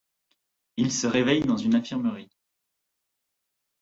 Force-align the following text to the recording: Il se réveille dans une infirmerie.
Il 0.77 0.91
se 0.91 1.05
réveille 1.05 1.43
dans 1.45 1.57
une 1.57 1.75
infirmerie. 1.75 2.31